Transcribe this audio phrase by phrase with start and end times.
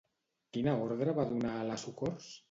[0.55, 2.31] Quina ordre va donar a la Socors?